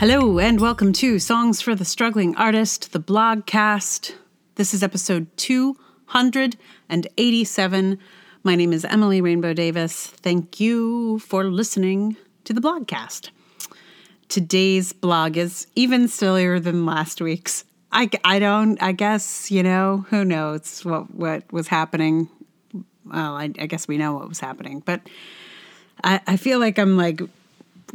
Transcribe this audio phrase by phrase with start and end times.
[0.00, 4.14] Hello, and welcome to Songs for the Struggling Artist, the blogcast.
[4.54, 7.98] This is episode 287.
[8.44, 10.06] My name is Emily Rainbow Davis.
[10.06, 13.30] Thank you for listening to the blogcast.
[14.28, 17.64] Today's blog is even sillier than last week's.
[17.90, 22.28] I, I don't, I guess, you know, who knows what, what was happening.
[23.04, 25.00] Well, I, I guess we know what was happening, but
[26.04, 27.20] I, I feel like I'm like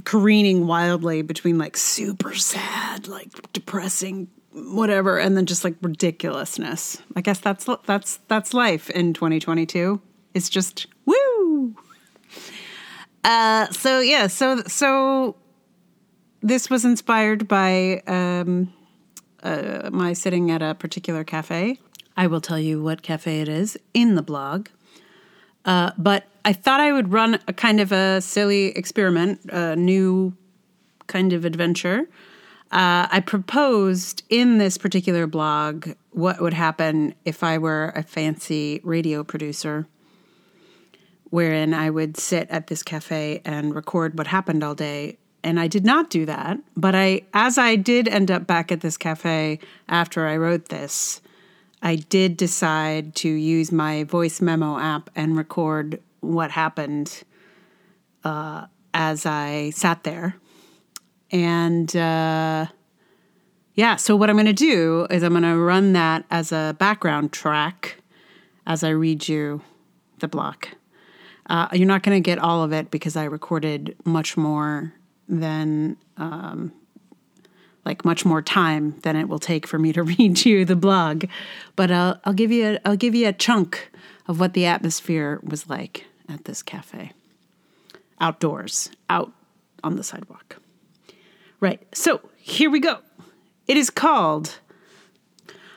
[0.03, 7.01] careening wildly between like super sad, like depressing, whatever, and then just like ridiculousness.
[7.15, 10.01] I guess that's that's that's life in 2022.
[10.33, 11.75] It's just woo.
[13.23, 15.35] Uh, so yeah, so so
[16.41, 18.73] this was inspired by um,
[19.41, 21.79] uh, my sitting at a particular cafe.
[22.15, 24.67] I will tell you what cafe it is in the blog.
[25.65, 30.35] Uh, but I thought I would run a kind of a silly experiment, a new
[31.07, 32.09] kind of adventure.
[32.71, 38.81] Uh, I proposed in this particular blog what would happen if I were a fancy
[38.83, 39.87] radio producer,
[41.29, 45.17] wherein I would sit at this cafe and record what happened all day.
[45.45, 48.81] And I did not do that, but I, as I did end up back at
[48.81, 51.21] this cafe after I wrote this,
[51.81, 57.23] I did decide to use my voice memo app and record what happened
[58.23, 60.35] uh, as I sat there.
[61.31, 62.67] And uh,
[63.73, 66.75] yeah, so what I'm going to do is I'm going to run that as a
[66.79, 67.97] background track
[68.65, 69.61] as I read you
[70.19, 70.69] the block.
[71.47, 74.93] Uh, you're not going to get all of it because I recorded much more
[75.27, 76.71] than um,
[77.83, 81.25] like much more time than it will take for me to read you the blog,
[81.75, 83.91] but I'll, I'll give you a, I'll give you a chunk
[84.27, 87.11] of what the atmosphere was like at this cafe.
[88.19, 89.31] Outdoors, out
[89.83, 90.57] on the sidewalk.
[91.59, 91.81] Right.
[91.93, 92.99] So, here we go.
[93.67, 94.59] It is called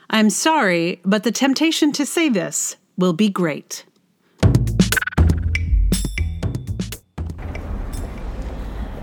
[0.09, 3.83] I'm sorry, but the temptation to say this will be great.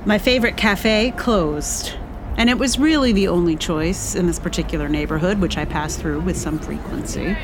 [0.06, 1.94] My favorite cafe closed.
[2.36, 6.20] And it was really the only choice in this particular neighborhood, which I pass through
[6.20, 7.36] with some frequency.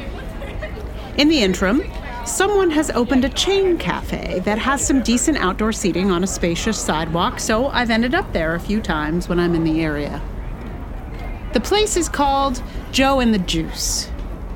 [1.16, 1.82] In the interim,
[2.24, 6.78] someone has opened a chain cafe that has some decent outdoor seating on a spacious
[6.78, 10.20] sidewalk, so I've ended up there a few times when I'm in the area.
[11.52, 14.10] The place is called Joe and the Juice,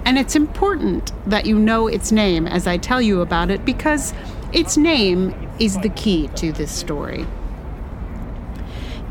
[0.04, 4.12] and it's important that you know its name as I tell you about it because
[4.52, 7.26] its name is the key to this story.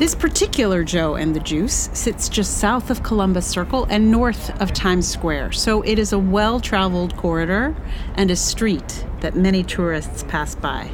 [0.03, 4.74] This particular Joe and the Juice sits just south of Columbus Circle and north of
[4.74, 7.74] Times Square, so it is a well traveled corridor
[8.16, 10.91] and a street that many tourists pass by.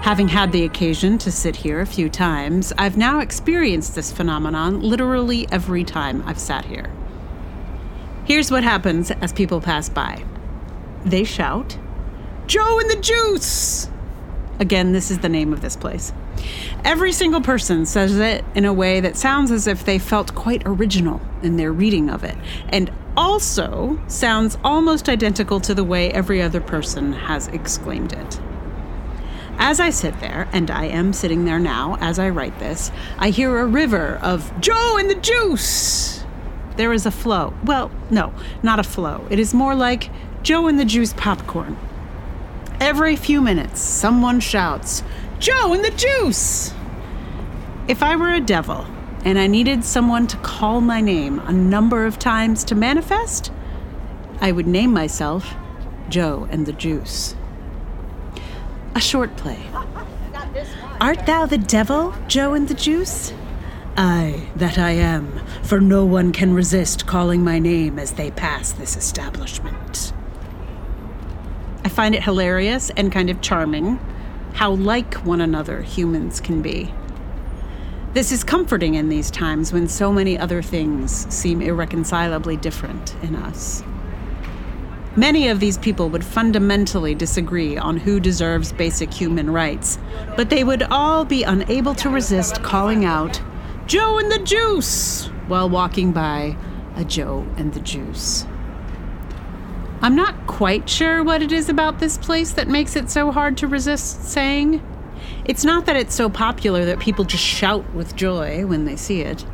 [0.00, 4.80] Having had the occasion to sit here a few times, I've now experienced this phenomenon
[4.80, 6.90] literally every time I've sat here.
[8.24, 10.24] Here's what happens as people pass by
[11.04, 11.76] they shout,
[12.46, 13.90] Joe and the Juice!
[14.58, 16.14] Again, this is the name of this place.
[16.84, 20.62] Every single person says it in a way that sounds as if they felt quite
[20.64, 22.36] original in their reading of it,
[22.68, 28.40] and also sounds almost identical to the way every other person has exclaimed it.
[29.60, 33.30] As I sit there, and I am sitting there now as I write this, I
[33.30, 36.24] hear a river of Joe and the Juice.
[36.76, 37.54] There is a flow.
[37.64, 38.32] Well, no,
[38.62, 39.26] not a flow.
[39.30, 40.10] It is more like
[40.44, 41.76] Joe and the Juice popcorn.
[42.80, 45.02] Every few minutes, someone shouts,
[45.38, 46.74] Joe and the Juice!
[47.86, 48.84] If I were a devil
[49.24, 53.52] and I needed someone to call my name a number of times to manifest,
[54.40, 55.54] I would name myself
[56.08, 57.36] Joe and the Juice.
[58.96, 59.60] A short play.
[61.00, 63.32] Art thou the devil, Joe and the Juice?
[63.96, 68.72] Aye, that I am, for no one can resist calling my name as they pass
[68.72, 70.12] this establishment.
[71.84, 74.00] I find it hilarious and kind of charming
[74.58, 76.92] how like one another humans can be.
[78.12, 83.36] This is comforting in these times when so many other things seem irreconcilably different in
[83.36, 83.84] us.
[85.14, 89.96] Many of these people would fundamentally disagree on who deserves basic human rights,
[90.36, 93.40] but they would all be unable to resist calling out,
[93.86, 96.56] Joe and the Juice, while walking by
[96.96, 98.44] a Joe and the Juice.
[100.00, 103.56] I'm not quite sure what it is about this place that makes it so hard
[103.58, 104.80] to resist saying.
[105.44, 109.22] It's not that it's so popular that people just shout with joy when they see
[109.22, 109.44] it.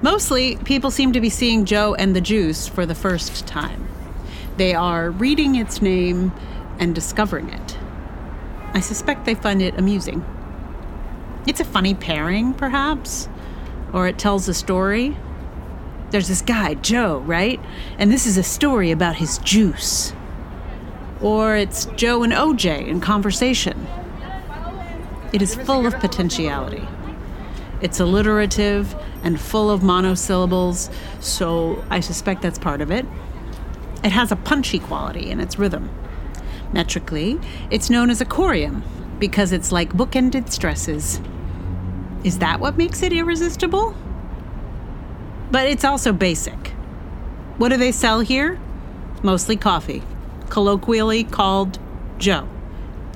[0.00, 3.88] Mostly, people seem to be seeing Joe and the Juice for the first time.
[4.58, 6.32] They are reading its name
[6.78, 7.78] and discovering it.
[8.74, 10.24] I suspect they find it amusing.
[11.48, 13.28] It's a funny pairing, perhaps,
[13.92, 15.16] or it tells a story.
[16.12, 17.58] There's this guy, Joe, right?
[17.98, 20.12] And this is a story about his juice.
[21.22, 23.86] Or it's Joe and OJ in conversation.
[25.32, 26.86] It is full of potentiality.
[27.80, 28.94] It's alliterative
[29.24, 33.06] and full of monosyllables, so I suspect that's part of it.
[34.04, 35.88] It has a punchy quality in its rhythm.
[36.74, 38.82] Metrically, it's known as a choriamb
[39.18, 41.22] because it's like bookended stresses.
[42.22, 43.96] Is that what makes it irresistible?
[45.52, 46.70] But it's also basic.
[47.58, 48.58] What do they sell here?
[49.22, 50.02] Mostly coffee,
[50.48, 51.78] colloquially called
[52.18, 52.48] Joe,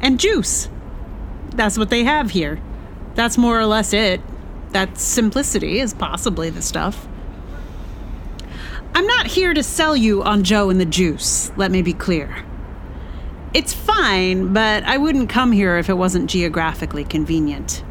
[0.02, 0.68] and juice.
[1.50, 2.60] That's what they have here.
[3.14, 4.20] That's more or less it.
[4.72, 7.08] That simplicity is possibly the stuff.
[8.94, 12.44] I'm not here to sell you on Joe and the juice, let me be clear.
[13.54, 17.82] It's fine, but I wouldn't come here if it wasn't geographically convenient.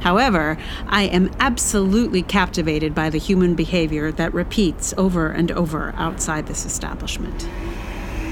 [0.00, 0.56] However,
[0.86, 6.64] I am absolutely captivated by the human behavior that repeats over and over outside this
[6.64, 7.48] establishment.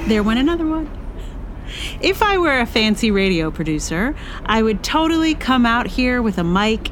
[0.07, 0.89] There went another one.
[2.01, 4.15] If I were a fancy radio producer,
[4.45, 6.91] I would totally come out here with a mic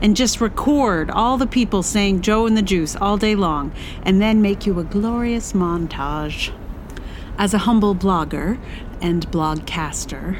[0.00, 3.72] and just record all the people saying Joe and the Juice all day long
[4.02, 6.52] and then make you a glorious montage.
[7.36, 8.58] As a humble blogger
[9.02, 10.38] and blogcaster,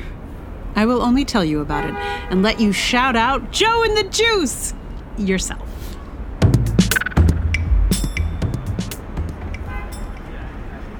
[0.76, 1.94] I will only tell you about it
[2.30, 4.74] and let you shout out Joe and the Juice
[5.16, 5.60] yourself.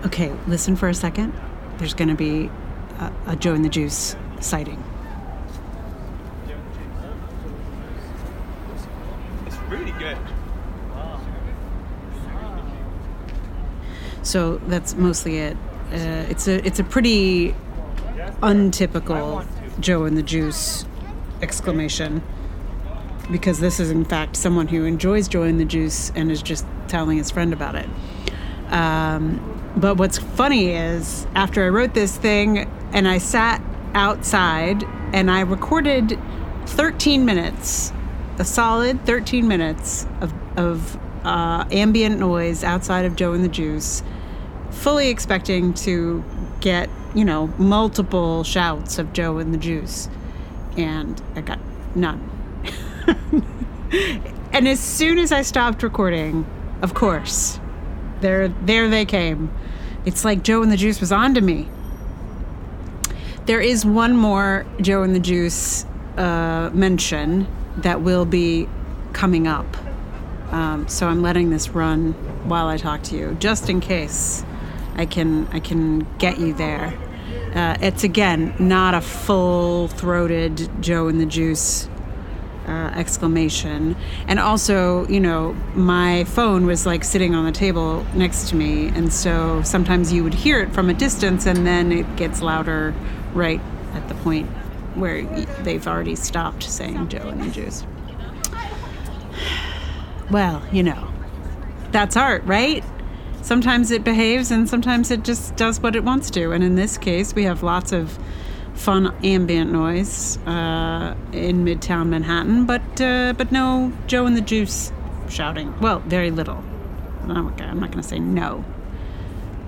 [0.06, 1.32] Okay, listen for a second.
[1.78, 2.50] There's going to be
[2.98, 4.82] a, a Joe and the Juice sighting.
[9.46, 10.16] It's really good.
[14.22, 15.56] So that's mostly it.
[15.92, 17.54] Uh, it's a it's a pretty
[18.42, 19.44] untypical
[19.80, 20.84] Joe and the Juice
[21.42, 22.22] exclamation
[23.30, 26.66] because this is in fact someone who enjoys Joe and the Juice and is just
[26.88, 27.88] telling his friend about it.
[28.70, 33.62] Um, but what's funny is after I wrote this thing and I sat
[33.94, 36.18] outside and I recorded
[36.66, 37.92] 13 minutes,
[38.38, 44.02] a solid 13 minutes of, of uh, ambient noise outside of Joe and the Juice,
[44.70, 46.24] fully expecting to
[46.60, 50.08] get, you know, multiple shouts of Joe and the Juice.
[50.76, 51.60] And I got
[51.94, 52.30] none.
[54.52, 56.44] and as soon as I stopped recording,
[56.82, 57.60] of course,
[58.20, 59.52] there there they came.
[60.04, 61.68] It's like Joe and the Juice was on to me.
[63.46, 65.84] There is one more Joe and the Juice
[66.16, 67.46] uh, mention
[67.78, 68.68] that will be
[69.12, 69.66] coming up.
[70.50, 72.12] Um, so I'm letting this run
[72.48, 74.44] while I talk to you, just in case
[74.96, 76.96] I can I can get you there.
[77.54, 81.88] Uh, it's again not a full-throated Joe and the Juice
[82.66, 83.96] uh, exclamation.
[84.26, 88.88] And also, you know, my phone was like sitting on the table next to me.
[88.88, 92.94] And so sometimes you would hear it from a distance and then it gets louder
[93.32, 93.60] right
[93.94, 94.48] at the point
[94.94, 95.24] where
[95.62, 97.84] they've already stopped saying Joe and the Juice.
[100.30, 101.12] Well, you know,
[101.90, 102.82] that's art, right?
[103.44, 106.52] Sometimes it behaves and sometimes it just does what it wants to.
[106.52, 108.18] And in this case, we have lots of
[108.72, 114.90] fun ambient noise uh, in Midtown Manhattan, but uh, but no Joe and the Juice
[115.28, 115.78] shouting.
[115.78, 116.64] Well, very little.
[117.28, 118.64] I'm not going to say no.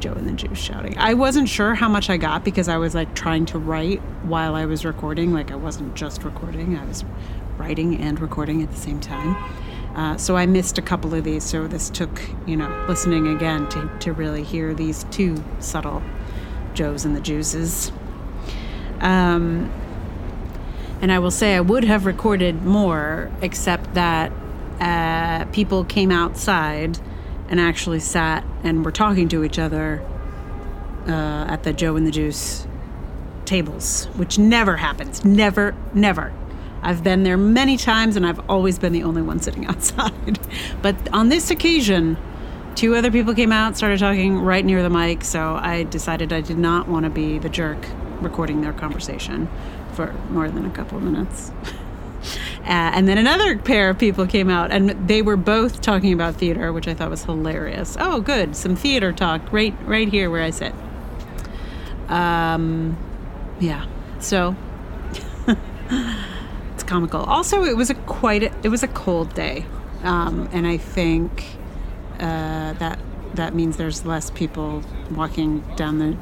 [0.01, 0.97] Joe and the Juice shouting.
[0.97, 4.55] I wasn't sure how much I got because I was like trying to write while
[4.55, 5.35] I was recording.
[5.35, 7.05] Like I wasn't just recording; I was
[7.59, 9.37] writing and recording at the same time.
[9.97, 11.43] Uh, so I missed a couple of these.
[11.43, 16.03] So this took, you know, listening again to, to really hear these two subtle
[16.75, 17.91] Joes and the Juices.
[19.01, 19.73] Um,
[21.01, 24.33] and I will say I would have recorded more, except that
[24.81, 26.99] uh, people came outside
[27.49, 30.05] and actually sat and were talking to each other
[31.07, 32.67] uh, at the Joe and the Juice
[33.47, 35.25] tables, which never happens.
[35.25, 36.35] Never, never.
[36.87, 40.39] I've been there many times and I've always been the only one sitting outside.
[40.83, 42.17] but on this occasion,
[42.77, 46.43] two other people came out, started talking right near the mic, so I decided I
[46.43, 47.85] did not want to be the jerk
[48.21, 49.49] recording their conversation
[49.95, 51.51] for more than a couple of minutes.
[52.63, 56.35] Uh, and then another pair of people came out, and they were both talking about
[56.35, 57.97] theater, which I thought was hilarious.
[58.01, 60.75] Oh, good, some theater talk right, right here where I sit.
[62.09, 62.97] Um,
[63.61, 63.87] yeah.
[64.19, 64.57] So
[66.87, 67.21] comical.
[67.21, 69.65] Also, it was a quite a, it was a cold day,
[70.03, 71.45] um, and I think
[72.15, 72.99] uh, that
[73.35, 76.17] that means there's less people walking down the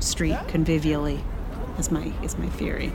[0.00, 1.20] street convivially.
[1.78, 2.92] Is my is my theory.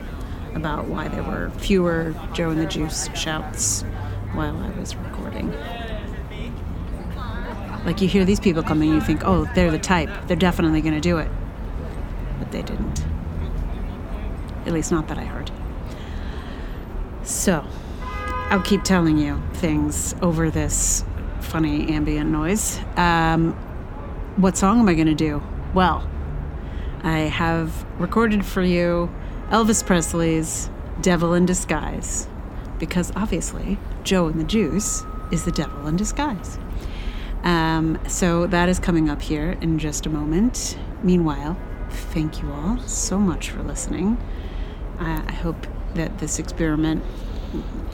[0.54, 3.82] about why there were fewer Joe and the Juice shouts
[4.32, 5.52] while I was recording.
[7.84, 10.10] Like you hear these people coming, you think, oh, they're the type.
[10.26, 11.30] They're definitely going to do it.
[12.38, 13.04] But they didn't.
[14.66, 15.39] At least, not that I heard.
[17.22, 17.66] So,
[18.50, 21.04] I'll keep telling you things over this
[21.40, 22.80] funny ambient noise.
[22.96, 23.52] Um,
[24.36, 25.42] what song am I going to do?
[25.74, 26.08] Well,
[27.02, 29.10] I have recorded for you
[29.50, 32.28] Elvis Presley's Devil in Disguise,
[32.78, 36.58] because obviously, Joe and the Juice is the devil in disguise.
[37.42, 40.76] Um, so that is coming up here in just a moment.
[41.02, 41.56] Meanwhile,
[41.88, 44.18] thank you all so much for listening.
[44.98, 47.02] I, I hope that this experiment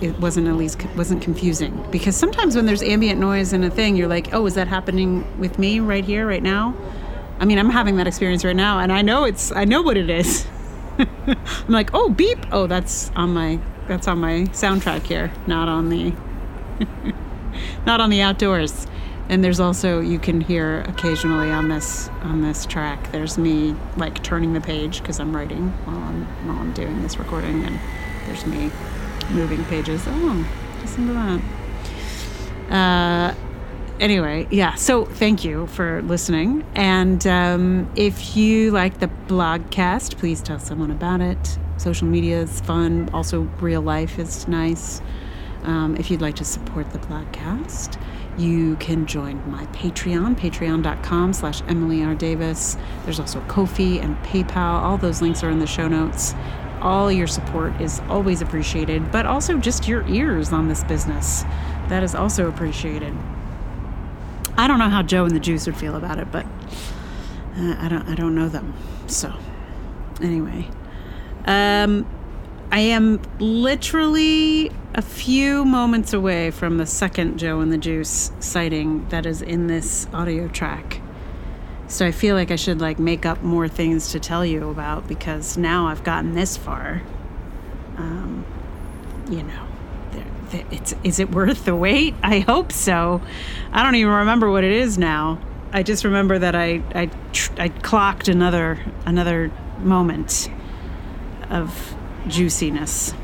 [0.00, 1.86] it wasn't at least wasn't confusing.
[1.90, 5.38] Because sometimes when there's ambient noise in a thing you're like oh is that happening
[5.38, 6.74] with me right here right now?
[7.38, 9.96] I mean i'm having that experience right now and i know it's i know what
[9.96, 10.46] it is.
[10.98, 11.36] I'm
[11.68, 12.38] like oh beep.
[12.52, 16.12] Oh that's on my that's on my soundtrack here not on the
[17.86, 18.86] not on the outdoors
[19.28, 24.22] and there's also you can hear occasionally on this on this track there's me like
[24.22, 27.78] turning the page because i'm writing while i'm while i'm doing this recording and
[28.26, 28.70] there's me
[29.30, 30.46] moving pages oh
[30.80, 32.72] listen to that.
[32.72, 33.34] Uh
[33.98, 36.64] anyway yeah so thank you for listening.
[36.74, 41.58] And um, if you like the blogcast please tell someone about it.
[41.78, 43.08] Social media is fun.
[43.12, 45.00] Also real life is nice.
[45.62, 48.00] Um, if you'd like to support the blogcast
[48.38, 52.14] you can join my Patreon, patreon.com slash Emily R.
[52.14, 52.76] Davis.
[53.04, 54.82] There's also Ko-fi and PayPal.
[54.82, 56.34] All those links are in the show notes.
[56.80, 61.42] All your support is always appreciated, but also just your ears on this business.
[61.88, 63.14] That is also appreciated.
[64.58, 66.44] I don't know how Joe and the Juice would feel about it, but
[67.56, 68.74] uh, I don't I don't know them.
[69.06, 69.32] So,
[70.20, 70.68] anyway,
[71.46, 72.06] um,
[72.70, 79.08] I am literally a few moments away from the second Joe and the Juice sighting
[79.10, 81.00] that is in this audio track.
[81.88, 85.06] So I feel like I should like make up more things to tell you about
[85.06, 87.02] because now I've gotten this far.
[87.96, 88.44] Um,
[89.30, 89.66] you know,
[90.70, 92.14] it's is it worth the wait?
[92.22, 93.22] I hope so.
[93.72, 95.38] I don't even remember what it is now.
[95.72, 97.10] I just remember that I I
[97.58, 100.50] I clocked another another moment
[101.50, 101.94] of
[102.28, 103.14] juiciness.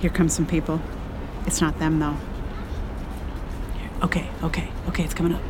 [0.00, 0.80] Here come some people.
[1.46, 2.16] It's not them though.
[4.02, 5.42] Okay, okay, okay, it's coming up.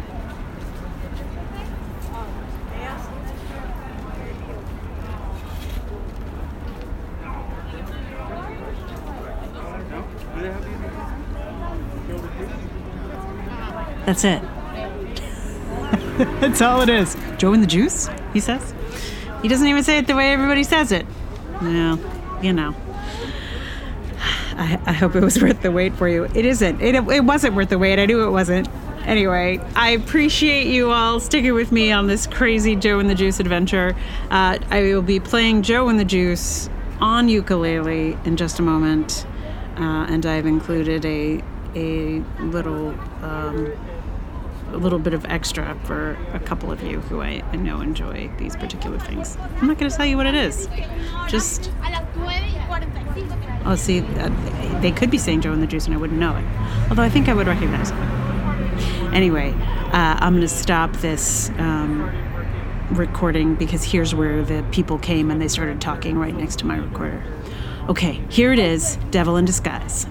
[14.06, 14.42] That's it.
[16.40, 17.16] That's all it is.
[17.38, 18.74] Joe and the juice, he says.
[19.42, 21.06] He doesn't even say it the way everybody says it.
[21.64, 21.96] Yeah,
[22.42, 22.74] you know.
[24.56, 26.24] I, I hope it was worth the wait for you.
[26.24, 26.80] It isn't.
[26.80, 27.98] It, it wasn't worth the wait.
[27.98, 28.68] I knew it wasn't.
[29.04, 33.38] Anyway, I appreciate you all sticking with me on this crazy Joe and the Juice
[33.38, 33.94] adventure.
[34.30, 39.26] Uh, I will be playing Joe and the Juice on ukulele in just a moment,
[39.76, 41.42] uh, and I've included a
[41.74, 42.90] a little
[43.22, 43.72] um,
[44.74, 48.30] a little bit of extra for a couple of you who I, I know enjoy
[48.38, 49.36] these particular things.
[49.60, 50.68] I'm not going to tell you what it is.
[51.28, 51.70] Just
[53.64, 56.36] oh, see, uh, they could be saying Joe and the Juice, and I wouldn't know
[56.36, 56.44] it.
[56.90, 57.96] Although I think I would recognize it.
[59.14, 61.50] Anyway, uh, I'm going to stop this.
[61.58, 62.10] Um,
[62.90, 66.76] recording because here's where the people came and they started talking right next to my
[66.76, 67.24] recorder.
[67.88, 70.06] Okay, here it is Devil in Disguise.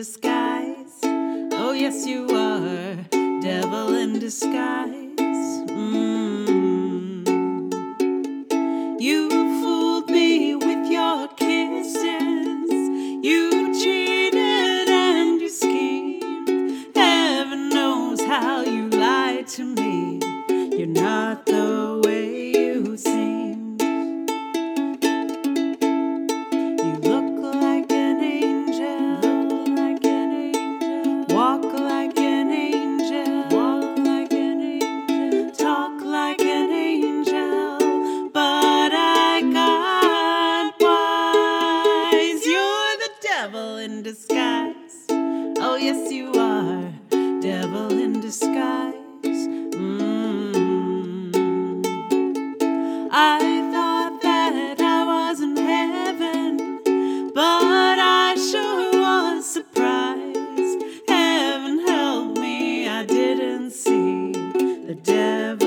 [0.00, 0.98] disguise.
[1.02, 2.96] Oh, yes, you are,
[3.42, 4.99] devil in disguise.
[64.90, 65.59] The devil